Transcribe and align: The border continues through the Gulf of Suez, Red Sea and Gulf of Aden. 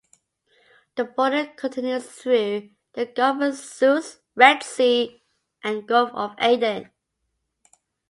The 0.95 1.03
border 1.03 1.45
continues 1.55 2.07
through 2.07 2.71
the 2.93 3.05
Gulf 3.05 3.39
of 3.39 3.53
Suez, 3.55 4.19
Red 4.33 4.63
Sea 4.63 5.21
and 5.63 5.87
Gulf 5.87 6.09
of 6.15 6.31
Aden. 6.39 6.89